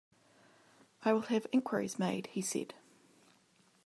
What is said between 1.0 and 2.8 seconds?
"I will have inquiries made," he said.